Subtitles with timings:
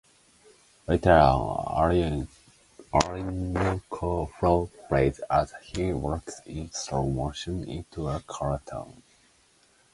[0.87, 2.27] Later on,
[2.91, 9.03] "Orinoco Flow" plays as he walks, in slow-motion, into a courtroom.